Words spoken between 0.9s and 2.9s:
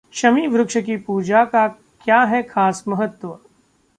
पूजा का क्या है खास